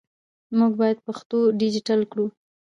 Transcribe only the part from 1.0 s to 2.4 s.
پښتو ډیجیټل کړو